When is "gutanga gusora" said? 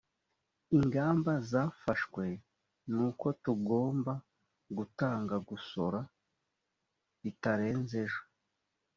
4.77-5.99